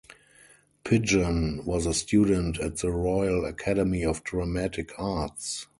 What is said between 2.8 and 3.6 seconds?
Royal